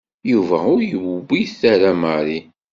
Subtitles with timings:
[0.31, 2.39] Yuba ur yewwit ara Mary.